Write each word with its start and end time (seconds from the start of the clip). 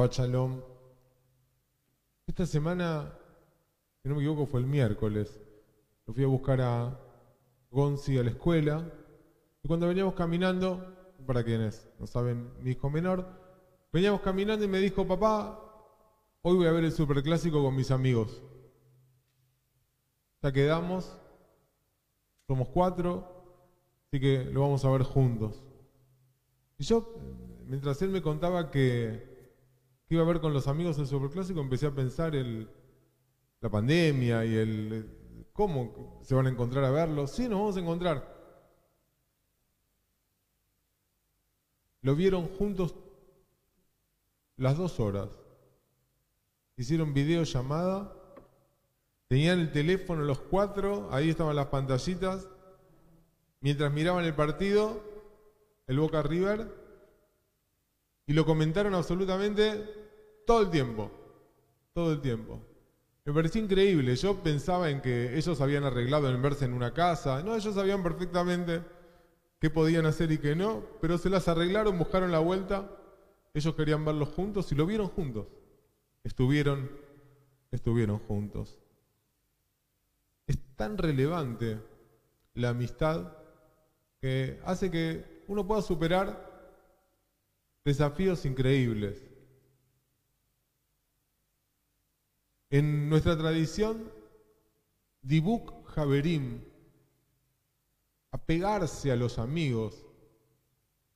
Shabbat 0.00 0.12
Shalom. 0.14 0.62
Esta 2.26 2.46
semana, 2.46 3.12
si 4.02 4.08
no 4.08 4.14
me 4.14 4.22
equivoco, 4.22 4.46
fue 4.46 4.60
el 4.60 4.66
miércoles. 4.66 5.38
Lo 6.06 6.14
fui 6.14 6.24
a 6.24 6.26
buscar 6.26 6.58
a 6.62 6.98
Gonzi 7.70 8.16
a 8.16 8.22
la 8.22 8.30
escuela. 8.30 8.90
Y 9.62 9.68
cuando 9.68 9.88
veníamos 9.88 10.14
caminando, 10.14 11.14
para 11.26 11.44
quienes 11.44 11.86
no 11.98 12.06
saben, 12.06 12.50
mi 12.62 12.70
hijo 12.70 12.88
menor, 12.88 13.26
veníamos 13.92 14.22
caminando 14.22 14.64
y 14.64 14.68
me 14.68 14.78
dijo, 14.78 15.06
papá, 15.06 15.60
hoy 16.40 16.56
voy 16.56 16.66
a 16.66 16.72
ver 16.72 16.84
el 16.84 16.92
superclásico 16.92 17.62
con 17.62 17.76
mis 17.76 17.90
amigos. 17.90 18.42
Ya 20.42 20.50
quedamos, 20.50 21.14
somos 22.46 22.68
cuatro, 22.68 23.28
así 24.06 24.18
que 24.18 24.44
lo 24.46 24.62
vamos 24.62 24.82
a 24.82 24.90
ver 24.92 25.02
juntos. 25.02 25.62
Y 26.78 26.84
yo, 26.84 27.16
mientras 27.66 28.00
él 28.00 28.08
me 28.08 28.22
contaba 28.22 28.70
que, 28.70 29.29
que 30.10 30.16
iba 30.16 30.24
a 30.24 30.26
ver 30.26 30.40
con 30.40 30.52
los 30.52 30.66
amigos 30.66 30.98
el 30.98 31.06
superclásico, 31.06 31.60
empecé 31.60 31.86
a 31.86 31.94
pensar 31.94 32.34
en 32.34 32.68
la 33.60 33.70
pandemia 33.70 34.44
y 34.44 34.56
el 34.56 35.46
cómo 35.52 36.18
se 36.24 36.34
van 36.34 36.48
a 36.48 36.50
encontrar 36.50 36.82
a 36.82 36.90
verlo. 36.90 37.28
Sí, 37.28 37.42
nos 37.48 37.60
vamos 37.60 37.76
a 37.76 37.80
encontrar. 37.80 38.36
Lo 42.02 42.16
vieron 42.16 42.48
juntos 42.56 42.96
las 44.56 44.76
dos 44.76 44.98
horas. 44.98 45.28
Hicieron 46.76 47.14
videollamada. 47.14 48.12
Tenían 49.28 49.60
el 49.60 49.70
teléfono 49.70 50.24
los 50.24 50.40
cuatro, 50.40 51.08
ahí 51.12 51.30
estaban 51.30 51.54
las 51.54 51.66
pantallitas. 51.66 52.48
Mientras 53.60 53.92
miraban 53.92 54.24
el 54.24 54.34
partido, 54.34 55.04
el 55.86 56.00
Boca 56.00 56.20
River, 56.20 56.80
y 58.26 58.32
lo 58.32 58.44
comentaron 58.44 58.94
absolutamente 58.94 59.99
todo 60.50 60.62
el 60.62 60.70
tiempo. 60.70 61.08
Todo 61.94 62.12
el 62.12 62.20
tiempo. 62.20 62.58
Me 63.24 63.32
pareció 63.32 63.62
increíble. 63.62 64.16
Yo 64.16 64.42
pensaba 64.42 64.90
en 64.90 65.00
que 65.00 65.38
ellos 65.38 65.60
habían 65.60 65.84
arreglado 65.84 66.28
en 66.28 66.42
verse 66.42 66.64
en 66.64 66.72
una 66.72 66.92
casa. 66.92 67.40
No, 67.44 67.54
ellos 67.54 67.72
sabían 67.72 68.02
perfectamente 68.02 68.82
qué 69.60 69.70
podían 69.70 70.06
hacer 70.06 70.32
y 70.32 70.38
qué 70.38 70.56
no, 70.56 70.82
pero 71.00 71.18
se 71.18 71.30
las 71.30 71.46
arreglaron, 71.46 71.96
buscaron 71.96 72.32
la 72.32 72.40
vuelta. 72.40 72.90
Ellos 73.54 73.76
querían 73.76 74.04
verlos 74.04 74.30
juntos 74.30 74.72
y 74.72 74.74
lo 74.74 74.86
vieron 74.86 75.06
juntos. 75.06 75.46
Estuvieron, 76.24 76.90
estuvieron 77.70 78.18
juntos. 78.18 78.80
Es 80.48 80.58
tan 80.74 80.98
relevante 80.98 81.78
la 82.54 82.70
amistad 82.70 83.36
que 84.20 84.58
hace 84.64 84.90
que 84.90 85.44
uno 85.46 85.64
pueda 85.64 85.80
superar 85.80 86.50
desafíos 87.84 88.44
increíbles. 88.44 89.29
En 92.70 93.08
nuestra 93.08 93.36
tradición, 93.36 94.12
Dibuk 95.22 95.72
Haberim, 95.96 96.62
apegarse 98.30 99.10
a 99.10 99.16
los 99.16 99.40
amigos 99.40 100.06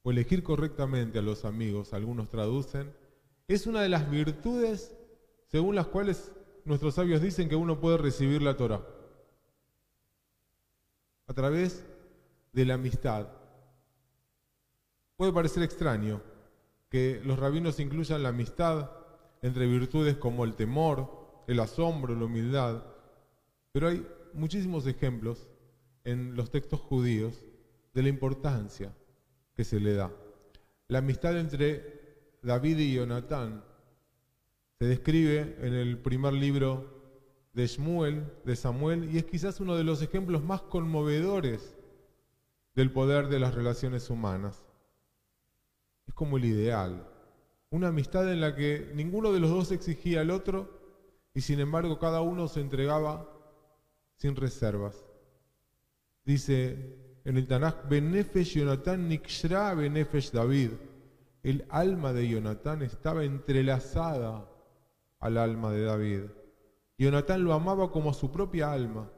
o 0.03 0.11
elegir 0.11 0.43
correctamente 0.43 1.21
a 1.21 1.23
los 1.23 1.45
amigos, 1.45 1.95
algunos 1.95 2.29
traducen, 2.29 2.93
es 3.47 3.67
una 3.67 3.83
de 3.83 3.89
las 3.89 4.11
virtudes 4.11 4.97
según 5.47 5.77
las 5.77 5.87
cuales 5.87 6.33
nuestros 6.65 6.97
sabios 6.97 7.23
dicen 7.23 7.49
que 7.49 7.55
uno 7.55 7.81
puede 7.81 7.99
recibir 7.99 8.43
la 8.43 8.57
Torah. 8.57 8.85
A 11.29 11.35
través 11.35 11.85
de 12.53 12.65
la 12.65 12.75
amistad. 12.75 13.29
Puede 15.17 15.33
parecer 15.33 15.63
extraño 15.63 16.21
que 16.89 17.21
los 17.25 17.39
rabinos 17.39 17.79
incluyan 17.79 18.25
la 18.25 18.31
amistad 18.31 18.91
entre 19.43 19.67
virtudes 19.67 20.17
como 20.17 20.45
el 20.45 20.55
temor, 20.55 21.24
el 21.47 21.61
asombro, 21.61 22.15
la 22.15 22.25
humildad, 22.25 22.83
pero 23.73 23.89
hay 23.89 24.07
muchísimos 24.33 24.87
ejemplos 24.87 25.49
en 26.05 26.37
los 26.37 26.51
textos 26.51 26.81
judíos 26.81 27.45
de 27.93 28.03
la 28.03 28.09
importancia 28.09 28.95
que 29.55 29.65
se 29.65 29.81
le 29.81 29.95
da. 29.95 30.11
La 30.89 30.99
amistad 30.99 31.39
entre 31.39 32.39
David 32.43 32.79
y 32.79 32.95
Jonatán 32.95 33.65
se 34.79 34.87
describe 34.87 35.57
en 35.61 35.75
el 35.75 35.99
primer 35.99 36.35
libro 36.35 36.93
de 37.53 37.67
Shmuel, 37.67 38.25
de 38.45 38.57
Samuel, 38.57 39.09
y 39.13 39.19
es 39.19 39.25
quizás 39.25 39.61
uno 39.61 39.77
de 39.77 39.85
los 39.85 40.03
ejemplos 40.03 40.43
más 40.43 40.63
conmovedores 40.63 41.77
del 42.75 42.91
poder 42.91 43.29
de 43.29 43.39
las 43.39 43.55
relaciones 43.55 44.11
humanas. 44.11 44.65
Es 46.07 46.15
como 46.15 46.37
el 46.37 46.45
ideal, 46.45 47.09
una 47.71 47.89
amistad 47.89 48.31
en 48.31 48.41
la 48.41 48.55
que 48.55 48.91
ninguno 48.95 49.33
de 49.33 49.41
los 49.41 49.51
dos 49.51 49.73
exigía 49.73 50.21
al 50.21 50.31
otro 50.31 50.84
y 51.35 51.41
sin 51.41 51.61
embargo 51.61 51.99
cada 51.99 52.21
uno 52.21 52.49
se 52.49 52.61
entregaba 52.61 53.29
sin 54.17 54.37
reservas. 54.37 55.05
Dice 56.25 57.21
en 57.25 57.37
el 57.37 57.47
Tanaj, 57.47 57.89
Benefesh 57.89 58.55
Jonathan 58.55 59.09
Nikshra 59.09 59.75
Benefesh 59.75 60.31
David. 60.31 60.71
El 61.43 61.67
alma 61.69 62.13
de 62.13 62.29
Jonatán 62.29 62.83
estaba 62.83 63.25
entrelazada 63.25 64.49
al 65.19 65.37
alma 65.37 65.73
de 65.73 65.85
David. 65.85 66.23
Jonatán 66.97 67.45
lo 67.45 67.53
amaba 67.53 67.91
como 67.91 68.11
a 68.11 68.15
su 68.15 68.31
propia 68.31 68.73
alma. 68.73 69.11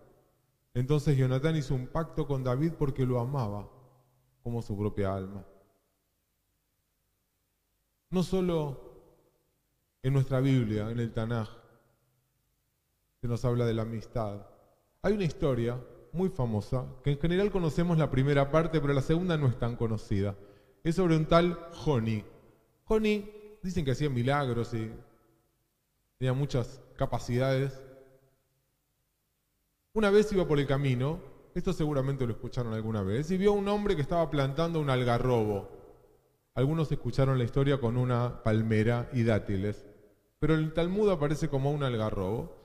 Entonces 0.75 1.17
Jonatán 1.17 1.57
hizo 1.57 1.75
un 1.75 1.87
pacto 1.87 2.27
con 2.27 2.43
David 2.43 2.73
porque 2.79 3.07
lo 3.07 3.21
amaba 3.21 3.71
como 4.43 4.63
su 4.63 4.77
propia 4.77 5.15
alma. 5.15 5.45
No 8.11 8.23
solo 8.23 8.81
en 10.03 10.13
nuestra 10.13 10.41
Biblia, 10.41 10.91
en 10.91 11.01
el 11.01 11.13
Tanaj, 11.13 11.49
se 13.21 13.29
nos 13.29 13.45
habla 13.45 13.65
de 13.65 13.75
la 13.75 13.83
amistad. 13.83 14.47
Hay 15.03 15.15
una 15.15 15.25
historia 15.25 15.81
muy 16.13 16.29
famosa, 16.29 16.87
que 17.05 17.13
en 17.13 17.19
general 17.19 17.51
conocemos 17.51 17.99
la 17.99 18.11
primera 18.11 18.51
parte, 18.51 18.81
pero 18.81 18.93
la 18.93 19.03
segunda 19.03 19.37
no 19.37 19.49
es 19.49 19.59
tan 19.59 19.77
conocida. 19.77 20.35
Es 20.83 20.97
sobre 20.97 21.17
un 21.17 21.27
tal 21.27 21.55
Joni. 21.73 22.25
Joni, 22.85 23.31
dicen 23.63 23.85
que 23.85 23.91
hacía 23.93 24.09
milagros 24.09 24.73
y 24.75 24.91
tenía 26.19 26.33
muchas 26.33 26.81
capacidades. 26.97 27.83
Una 29.93 30.11
vez 30.11 30.33
iba 30.33 30.47
por 30.47 30.59
el 30.59 30.67
camino, 30.67 31.21
esto 31.55 31.73
seguramente 31.73 32.27
lo 32.27 32.33
escucharon 32.33 32.75
alguna 32.75 33.03
vez, 33.03 33.31
y 33.31 33.39
vio 33.39 33.51
a 33.51 33.55
un 33.55 33.69
hombre 33.69 33.97
que 33.97 34.03
estaba 34.03 34.31
plantando 34.31 34.81
un 34.81 34.91
algarrobo. 34.91 35.71
Algunos 36.55 36.91
escucharon 36.91 37.39
la 37.39 37.45
historia 37.45 37.79
con 37.79 37.97
una 37.97 38.43
palmera 38.43 39.11
y 39.13 39.25
dátiles, 39.25 39.87
pero 40.39 40.55
el 40.55 40.73
Talmud 40.73 41.11
aparece 41.11 41.49
como 41.49 41.71
un 41.71 41.83
algarrobo. 41.83 42.56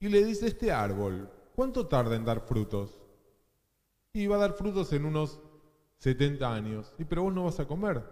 Y 0.00 0.08
le 0.08 0.24
dice, 0.24 0.46
este 0.46 0.70
árbol, 0.70 1.28
¿cuánto 1.54 1.86
tarda 1.86 2.16
en 2.16 2.24
dar 2.24 2.40
frutos? 2.40 2.98
Y 4.12 4.26
va 4.26 4.36
a 4.36 4.40
dar 4.40 4.52
frutos 4.52 4.92
en 4.92 5.04
unos 5.04 5.40
70 5.98 6.52
años. 6.52 6.94
Y 6.98 7.04
pero 7.04 7.24
vos 7.24 7.34
no 7.34 7.44
vas 7.44 7.60
a 7.60 7.66
comer 7.66 8.02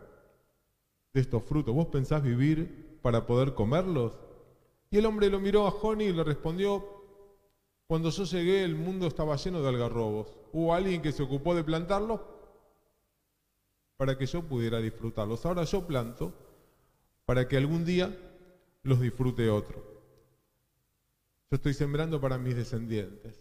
de 1.13 1.21
estos 1.21 1.43
frutos. 1.45 1.75
¿Vos 1.75 1.87
pensás 1.87 2.23
vivir 2.23 2.99
para 3.03 3.27
poder 3.27 3.55
comerlos? 3.55 4.19
Y 4.91 4.99
el 4.99 5.07
hombre 5.07 5.31
lo 5.31 5.41
miró 5.41 5.67
a 5.67 5.71
Joni 5.71 6.05
y 6.05 6.13
le 6.13 6.25
respondió, 6.25 6.85
cuando 7.87 8.11
yo 8.11 8.25
llegué 8.25 8.65
el 8.65 8.75
mundo 8.75 9.07
estaba 9.07 9.37
lleno 9.37 9.63
de 9.63 9.69
algarrobos. 9.69 10.37
Hubo 10.53 10.75
alguien 10.75 11.03
que 11.03 11.13
se 11.13 11.23
ocupó 11.23 11.55
de 11.55 11.65
plantarlos 11.65 12.21
para 13.97 14.19
que 14.19 14.27
yo 14.27 14.43
pudiera 14.43 14.79
disfrutarlos. 14.79 15.47
Ahora 15.47 15.65
yo 15.65 15.87
planto 15.87 16.33
para 17.25 17.47
que 17.49 17.57
algún 17.57 17.85
día 17.85 18.17
los 18.83 19.01
disfrute 19.01 19.49
otro. 19.51 19.96
Yo 21.51 21.57
estoy 21.57 21.75
sembrando 21.75 22.21
para 22.21 22.39
mis 22.39 22.57
descendientes. 22.57 23.35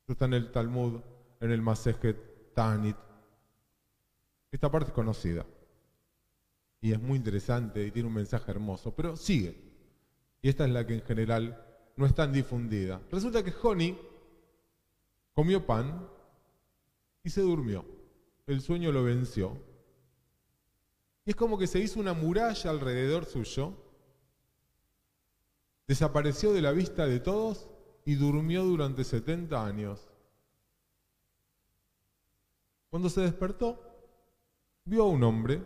Esto 0.00 0.12
está 0.12 0.24
en 0.24 0.34
el 0.34 0.50
Talmud, 0.50 1.00
en 1.40 1.52
el 1.52 1.62
Masejet 1.62 2.52
Tanit. 2.52 2.96
Esta 4.50 4.70
parte 4.70 4.88
es 4.88 4.94
conocida. 4.94 5.46
Y 6.80 6.92
es 6.92 7.00
muy 7.00 7.16
interesante 7.16 7.86
y 7.86 7.90
tiene 7.92 8.08
un 8.08 8.14
mensaje 8.14 8.50
hermoso, 8.50 8.94
pero 8.94 9.16
sigue. 9.16 9.56
Y 10.42 10.48
esta 10.48 10.64
es 10.64 10.70
la 10.70 10.86
que 10.86 10.94
en 10.94 11.02
general 11.02 11.64
no 11.96 12.06
es 12.06 12.14
tan 12.14 12.32
difundida. 12.32 13.00
Resulta 13.10 13.44
que 13.44 13.52
Joni 13.52 13.96
comió 15.32 15.64
pan 15.64 16.08
y 17.22 17.30
se 17.30 17.40
durmió. 17.40 17.84
El 18.46 18.60
sueño 18.60 18.90
lo 18.90 19.04
venció. 19.04 19.56
Y 21.24 21.30
es 21.30 21.36
como 21.36 21.58
que 21.58 21.66
se 21.66 21.78
hizo 21.80 22.00
una 22.00 22.14
muralla 22.14 22.70
alrededor 22.70 23.24
suyo 23.24 23.85
desapareció 25.86 26.52
de 26.52 26.62
la 26.62 26.72
vista 26.72 27.06
de 27.06 27.20
todos 27.20 27.68
y 28.04 28.14
durmió 28.14 28.64
durante 28.64 29.04
70 29.04 29.64
años. 29.64 30.08
Cuando 32.90 33.08
se 33.10 33.20
despertó, 33.20 33.80
vio 34.84 35.04
a 35.04 35.08
un 35.08 35.22
hombre 35.24 35.62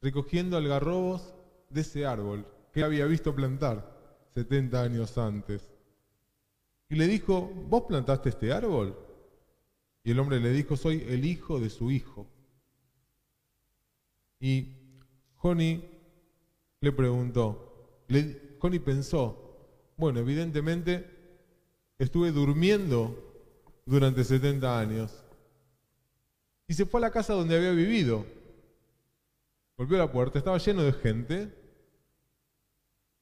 recogiendo 0.00 0.56
algarrobos 0.56 1.34
de 1.68 1.80
ese 1.80 2.06
árbol 2.06 2.46
que 2.72 2.84
había 2.84 3.06
visto 3.06 3.34
plantar 3.34 4.28
70 4.34 4.82
años 4.82 5.18
antes. 5.18 5.70
Y 6.88 6.94
le 6.94 7.06
dijo, 7.06 7.50
¿vos 7.68 7.84
plantaste 7.86 8.30
este 8.30 8.52
árbol? 8.52 8.96
Y 10.04 10.12
el 10.12 10.20
hombre 10.20 10.40
le 10.40 10.52
dijo, 10.52 10.76
soy 10.76 11.04
el 11.08 11.24
hijo 11.24 11.60
de 11.60 11.68
su 11.68 11.90
hijo. 11.90 12.26
Y 14.40 14.74
Joni 15.36 15.84
le 16.80 16.92
preguntó. 16.92 18.04
Le, 18.08 18.47
Connie 18.58 18.80
pensó, 18.80 19.56
bueno, 19.96 20.20
evidentemente 20.20 21.08
estuve 21.98 22.32
durmiendo 22.32 23.28
durante 23.86 24.24
70 24.24 24.78
años. 24.78 25.24
Y 26.66 26.74
se 26.74 26.86
fue 26.86 27.00
a 27.00 27.02
la 27.02 27.10
casa 27.10 27.32
donde 27.32 27.56
había 27.56 27.72
vivido. 27.72 28.26
Volvió 29.76 29.96
a 29.96 30.06
la 30.06 30.12
puerta, 30.12 30.38
estaba 30.38 30.58
lleno 30.58 30.82
de 30.82 30.92
gente. 30.92 31.54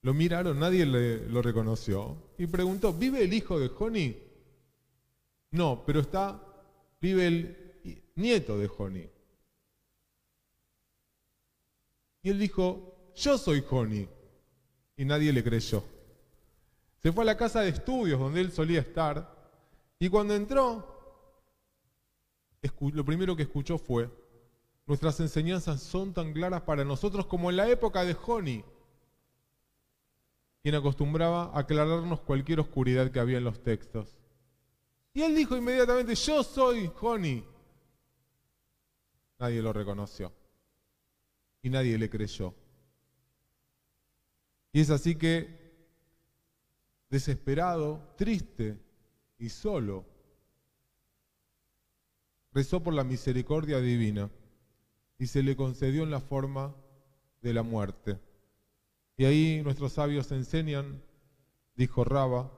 Lo 0.03 0.15
miraron, 0.15 0.59
nadie 0.59 0.85
le, 0.85 1.29
lo 1.29 1.43
reconoció. 1.43 2.17
Y 2.39 2.47
preguntó, 2.47 2.93
¿vive 2.93 3.23
el 3.23 3.33
hijo 3.33 3.59
de 3.59 3.69
Joni? 3.69 4.17
No, 5.53 5.85
pero 5.87 6.01
está, 6.01 6.43
vive 7.01 7.27
el 7.27 8.11
nieto 8.17 8.59
de 8.59 8.69
Joni. 8.69 9.09
Y 12.23 12.31
él 12.31 12.39
dijo, 12.39 13.13
yo 13.15 13.39
soy 13.39 13.63
Joni. 13.63 14.09
Y 14.97 15.05
nadie 15.05 15.33
le 15.33 15.45
creyó. 15.45 15.85
Se 16.99 17.13
fue 17.13 17.23
a 17.23 17.27
la 17.27 17.37
casa 17.37 17.61
de 17.61 17.69
estudios 17.69 18.19
donde 18.19 18.41
él 18.41 18.51
solía 18.51 18.81
estar. 18.81 19.35
Y 19.99 20.09
cuando 20.09 20.35
entró, 20.35 20.97
lo 22.81 23.05
primero 23.05 23.37
que 23.37 23.45
escuchó 23.45 23.79
fue, 23.79 24.11
nuestras 24.87 25.21
enseñanzas 25.21 25.83
son 25.83 26.13
tan 26.13 26.33
claras 26.33 26.63
para 26.63 26.85
nosotros 26.85 27.27
como 27.27 27.51
en 27.51 27.57
la 27.57 27.69
época 27.69 28.05
de 28.05 28.15
Joni, 28.15 28.65
quien 30.63 30.75
acostumbraba 30.75 31.45
a 31.53 31.61
aclararnos 31.61 32.21
cualquier 32.21 32.61
oscuridad 32.61 33.11
que 33.11 33.21
había 33.21 33.39
en 33.39 33.45
los 33.45 33.63
textos. 33.63 34.17
Y 35.13 35.23
él 35.23 35.35
dijo 35.35 35.57
inmediatamente, 35.57 36.15
yo 36.15 36.43
soy 36.43 36.91
Joni. 36.95 37.45
Nadie 39.39 39.63
lo 39.63 39.73
reconoció 39.73 40.33
y 41.63 41.71
nadie 41.71 41.99
le 41.99 42.09
creyó. 42.09 42.55
Y 44.77 44.81
es 44.81 44.91
así 44.91 45.15
que, 45.15 45.49
desesperado, 47.09 48.13
triste 48.19 48.79
y 49.39 49.49
solo, 49.49 50.05
rezó 52.53 52.83
por 52.83 52.93
la 52.93 53.03
misericordia 53.03 53.81
divina 53.81 54.31
y 55.19 55.29
se 55.29 55.43
le 55.43 55.57
concedió 55.57 56.03
en 56.03 56.11
la 56.11 56.21
forma 56.21 56.77
de 57.41 57.55
la 57.55 57.63
muerte. 57.63 58.19
Y 59.17 59.25
ahí 59.25 59.63
nuestros 59.63 59.95
sabios 59.95 60.31
enseñan, 60.33 61.03
dijo 61.75 62.05
Raba, 62.05 62.53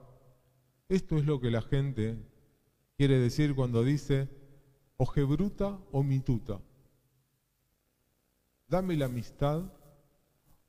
esto 0.88 1.18
es 1.18 1.24
lo 1.24 1.40
que 1.40 1.52
la 1.52 1.62
gente 1.62 2.16
quiere 2.96 3.20
decir 3.20 3.54
cuando 3.54 3.84
dice 3.84 4.28
ogebruta 4.96 5.78
o 5.92 6.02
mituta. 6.02 6.60
Dame 8.66 8.96
la 8.96 9.04
amistad 9.04 9.62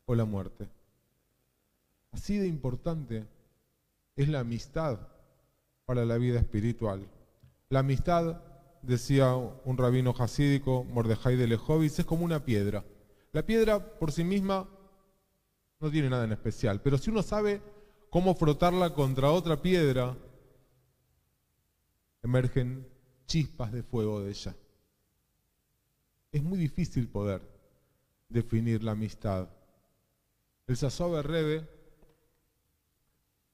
o 0.05 0.13
la 0.13 0.25
muerte. 0.25 0.69
Así 2.11 2.37
de 2.37 2.47
importante 2.47 3.25
es 4.15 4.27
la 4.27 4.41
amistad 4.41 4.99
para 5.85 6.05
la 6.05 6.17
vida 6.17 6.39
espiritual. 6.39 7.07
La 7.69 7.79
amistad 7.79 8.41
decía 8.81 9.33
un 9.35 9.77
rabino 9.77 10.13
jasídico, 10.13 10.83
Mordejai 10.83 11.35
de 11.35 11.47
Lejovis, 11.47 11.99
es 11.99 12.05
como 12.05 12.25
una 12.25 12.43
piedra. 12.43 12.83
La 13.31 13.45
piedra 13.45 13.97
por 13.99 14.11
sí 14.11 14.23
misma 14.23 14.67
no 15.79 15.91
tiene 15.91 16.09
nada 16.09 16.25
en 16.25 16.31
especial, 16.31 16.81
pero 16.81 16.97
si 16.97 17.09
uno 17.09 17.21
sabe 17.21 17.61
cómo 18.09 18.35
frotarla 18.35 18.93
contra 18.93 19.31
otra 19.31 19.61
piedra, 19.61 20.17
emergen 22.23 22.87
chispas 23.27 23.71
de 23.71 23.83
fuego 23.83 24.21
de 24.21 24.31
ella. 24.31 24.55
Es 26.31 26.43
muy 26.43 26.57
difícil 26.57 27.07
poder 27.07 27.41
definir 28.27 28.83
la 28.83 28.91
amistad. 28.91 29.47
El 30.67 30.77
Sasobe 30.77 31.21
Rebe 31.23 31.78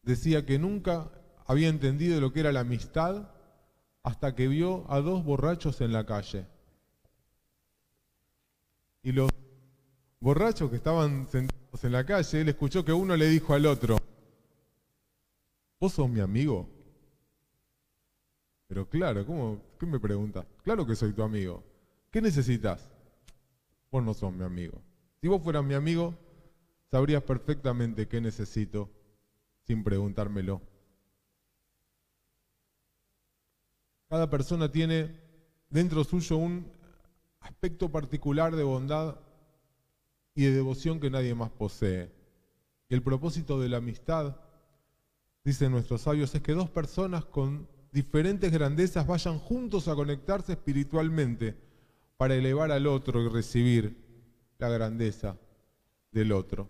decía 0.06 0.46
que 0.46 0.60
nunca 0.60 1.12
había 1.46 1.68
entendido 1.68 2.22
lo 2.22 2.32
que 2.32 2.40
era 2.40 2.52
la 2.52 2.62
amistad 2.62 3.30
hasta 4.04 4.36
que 4.36 4.48
vio 4.48 4.90
a 4.90 5.02
dos 5.02 5.26
borrachos 5.26 5.82
en 5.82 5.92
la 5.92 6.06
calle. 6.06 6.46
Y 9.02 9.12
los 9.12 9.30
borrachos 10.20 10.70
que 10.70 10.78
estaban 10.78 11.28
sentados 11.28 11.84
en 11.84 11.92
la 11.92 12.06
calle, 12.06 12.42
él 12.42 12.50
escuchó 12.50 12.86
que 12.86 12.94
uno 12.94 13.16
le 13.18 13.28
dijo 13.28 13.54
al 13.54 13.66
otro, 13.66 13.98
¿vos 15.80 15.94
sos 15.94 16.10
mi 16.10 16.20
amigo? 16.20 16.70
Pero 18.68 18.88
claro, 18.88 19.26
¿cómo? 19.26 19.62
¿Qué 19.80 19.86
me 19.86 20.00
preguntas? 20.00 20.46
Claro 20.64 20.86
que 20.86 20.96
soy 20.96 21.14
tu 21.14 21.22
amigo. 21.22 21.64
¿Qué 22.12 22.22
necesitas? 22.22 22.92
Vos 23.92 24.04
no 24.04 24.14
sos 24.14 24.34
mi 24.34 24.44
amigo. 24.44 24.82
Si 25.22 25.28
vos 25.28 25.42
fueras 25.42 25.64
mi 25.64 25.74
amigo, 25.74 26.16
sabrías 26.90 27.24
perfectamente 27.24 28.08
qué 28.08 28.22
necesito 28.22 28.90
sin 29.66 29.84
preguntármelo. 29.84 30.62
Cada 34.08 34.30
persona 34.30 34.72
tiene 34.72 35.20
dentro 35.70 36.04
suyo 36.04 36.38
un 36.38 36.72
aspecto 37.40 37.92
particular 37.92 38.56
de 38.56 38.64
bondad 38.64 39.20
y 40.36 40.44
de 40.44 40.52
devoción 40.52 41.00
que 41.00 41.10
nadie 41.10 41.34
más 41.34 41.50
posee. 41.50 42.12
Y 42.90 42.94
el 42.94 43.02
propósito 43.02 43.60
de 43.60 43.70
la 43.70 43.78
amistad, 43.78 44.38
dicen 45.44 45.72
nuestros 45.72 46.02
sabios, 46.02 46.34
es 46.36 46.42
que 46.42 46.54
dos 46.54 46.70
personas 46.70 47.26
con 47.26 47.68
diferentes 47.92 48.52
grandezas 48.52 49.08
vayan 49.08 49.40
juntos 49.40 49.88
a 49.88 49.96
conectarse 49.96 50.54
espiritualmente 50.54 51.58
para 52.18 52.36
elevar 52.36 52.72
al 52.72 52.88
otro 52.88 53.22
y 53.22 53.30
recibir 53.30 53.98
la 54.60 54.70
grandeza 54.70 55.38
del 56.12 56.32
otro. 56.32 56.70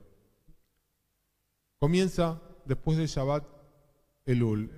Comienza 1.78 2.42
después 2.66 2.98
de 2.98 3.08
Shabbat 3.08 3.46
Elul, 4.26 4.72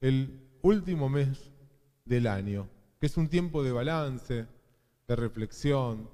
el 0.00 0.58
último 0.62 1.08
mes 1.08 1.50
del 2.04 2.26
año, 2.26 2.68
que 3.00 3.06
es 3.06 3.16
un 3.16 3.28
tiempo 3.28 3.62
de 3.62 3.72
balance, 3.72 4.46
de 5.06 5.16
reflexión, 5.16 6.10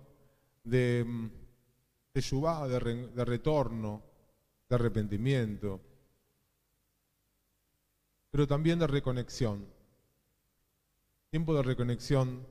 de, 0.65 1.05
mm, 1.07 1.31
de 2.15 3.11
de, 3.15 3.25
retorno, 3.25 4.03
de 4.69 4.75
arrepentimiento, 4.75 5.81
pero 8.31 8.47
también 8.47 8.79
de 8.79 8.87
reconexión. 8.87 9.67
Tiempo 11.31 11.55
de 11.55 11.63
reconexión 11.63 12.47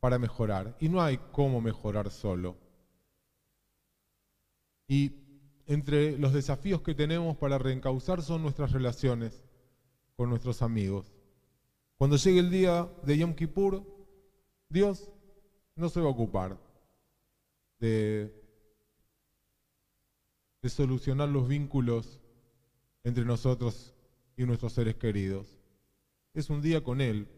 para 0.00 0.18
mejorar. 0.18 0.76
Y 0.80 0.88
no 0.88 1.02
hay 1.02 1.18
cómo 1.30 1.60
mejorar 1.60 2.10
solo. 2.10 2.56
Y 4.88 5.10
entre 5.66 6.18
los 6.18 6.32
desafíos 6.32 6.82
que 6.82 6.94
tenemos 6.94 7.36
para 7.36 7.58
reencauzar 7.58 8.22
son 8.22 8.42
nuestras 8.42 8.72
relaciones 8.72 9.44
con 10.16 10.28
nuestros 10.28 10.62
amigos. 10.62 11.12
Cuando 11.96 12.16
llegue 12.16 12.40
el 12.40 12.50
día 12.50 12.88
de 13.04 13.18
Yom 13.18 13.34
Kippur, 13.34 13.84
Dios 14.68 15.10
no 15.76 15.88
se 15.88 16.00
va 16.00 16.06
a 16.06 16.10
ocupar 16.10 16.58
de, 17.78 18.32
de 20.60 20.68
solucionar 20.68 21.28
los 21.28 21.48
vínculos 21.48 22.20
entre 23.04 23.24
nosotros 23.24 23.94
y 24.36 24.44
nuestros 24.44 24.72
seres 24.72 24.96
queridos. 24.96 25.58
Es 26.34 26.50
un 26.50 26.62
día 26.62 26.82
con 26.82 27.00
Él. 27.00 27.28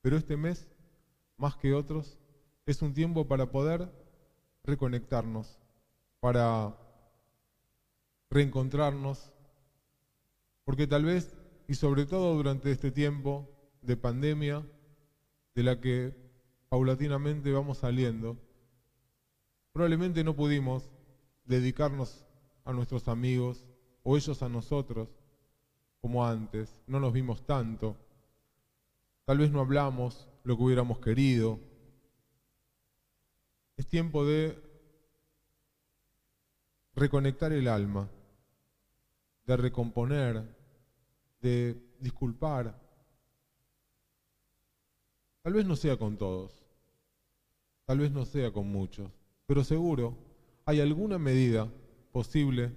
Pero 0.00 0.16
este 0.16 0.36
mes, 0.36 0.68
más 1.36 1.56
que 1.56 1.74
otros, 1.74 2.18
es 2.66 2.82
un 2.82 2.94
tiempo 2.94 3.26
para 3.26 3.50
poder 3.50 3.90
reconectarnos, 4.64 5.58
para 6.20 6.76
reencontrarnos, 8.30 9.32
porque 10.64 10.86
tal 10.86 11.04
vez 11.04 11.36
y 11.66 11.74
sobre 11.74 12.06
todo 12.06 12.34
durante 12.34 12.70
este 12.70 12.90
tiempo 12.90 13.48
de 13.82 13.96
pandemia 13.96 14.66
de 15.54 15.62
la 15.62 15.80
que 15.80 16.14
paulatinamente 16.68 17.52
vamos 17.52 17.78
saliendo, 17.78 18.36
probablemente 19.72 20.24
no 20.24 20.34
pudimos 20.34 20.90
dedicarnos 21.44 22.24
a 22.64 22.72
nuestros 22.72 23.08
amigos 23.08 23.66
o 24.02 24.16
ellos 24.16 24.42
a 24.42 24.48
nosotros 24.48 25.08
como 26.00 26.26
antes, 26.26 26.80
no 26.86 27.00
nos 27.00 27.12
vimos 27.12 27.44
tanto, 27.44 27.96
tal 29.24 29.38
vez 29.38 29.50
no 29.50 29.60
hablamos 29.60 30.28
lo 30.44 30.56
que 30.56 30.62
hubiéramos 30.62 31.00
querido. 31.00 31.60
Es 33.76 33.86
tiempo 33.86 34.24
de 34.24 34.67
reconectar 36.98 37.52
el 37.52 37.68
alma, 37.68 38.08
de 39.46 39.56
recomponer, 39.56 40.44
de 41.40 41.80
disculpar. 42.00 42.78
Tal 45.42 45.52
vez 45.52 45.64
no 45.66 45.76
sea 45.76 45.96
con 45.96 46.18
todos, 46.18 46.52
tal 47.86 47.98
vez 48.00 48.10
no 48.10 48.24
sea 48.24 48.52
con 48.52 48.70
muchos, 48.70 49.10
pero 49.46 49.64
seguro 49.64 50.14
hay 50.66 50.80
alguna 50.80 51.18
medida 51.18 51.68
posible 52.12 52.72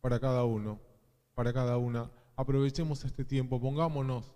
para 0.00 0.20
cada 0.20 0.44
uno, 0.44 0.78
para 1.34 1.52
cada 1.52 1.78
una. 1.78 2.10
Aprovechemos 2.36 3.04
este 3.04 3.24
tiempo, 3.24 3.60
pongámonos 3.60 4.34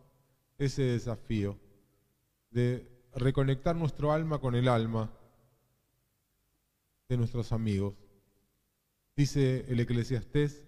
ese 0.57 0.83
desafío 0.83 1.59
de 2.50 2.87
reconectar 3.14 3.76
nuestro 3.76 4.12
alma 4.12 4.38
con 4.38 4.55
el 4.55 4.69
alma 4.69 5.11
de 7.09 7.17
nuestros 7.17 7.52
amigos. 7.52 7.95
Dice 9.17 9.67
el 9.69 9.81
eclesiastés, 9.81 10.64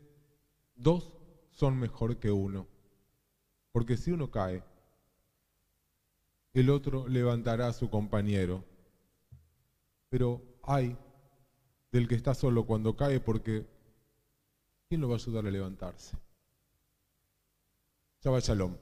dos 0.75 1.13
son 1.51 1.79
mejor 1.79 2.19
que 2.19 2.31
uno, 2.31 2.67
porque 3.73 3.97
si 3.97 4.11
uno 4.11 4.31
cae, 4.31 4.63
el 6.55 6.71
otro 6.71 7.09
levantará 7.09 7.69
a 7.69 7.73
su 7.73 7.89
compañero. 7.89 8.65
Pero 10.11 10.43
hay 10.63 10.97
del 11.91 12.09
que 12.09 12.15
está 12.15 12.35
solo 12.35 12.67
cuando 12.67 12.97
cae 12.97 13.21
porque 13.21 13.67
¿quién 14.89 15.01
lo 15.01 15.09
va 15.09 15.15
a 15.15 15.19
ayudar 15.19 15.47
a 15.47 15.51
levantarse? 15.51 16.17
Chava 18.21 18.41
Shalom. 18.41 18.77